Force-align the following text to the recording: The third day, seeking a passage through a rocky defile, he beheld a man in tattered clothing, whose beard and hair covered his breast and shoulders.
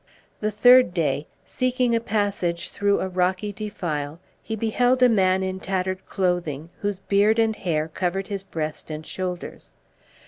The 0.39 0.49
third 0.49 0.95
day, 0.95 1.27
seeking 1.45 1.93
a 1.95 1.99
passage 1.99 2.69
through 2.71 3.01
a 3.01 3.07
rocky 3.07 3.51
defile, 3.53 4.19
he 4.41 4.55
beheld 4.55 5.03
a 5.03 5.09
man 5.09 5.43
in 5.43 5.59
tattered 5.59 6.07
clothing, 6.07 6.71
whose 6.79 6.97
beard 6.97 7.37
and 7.37 7.55
hair 7.55 7.87
covered 7.87 8.27
his 8.27 8.43
breast 8.43 8.89
and 8.89 9.05
shoulders. 9.05 9.73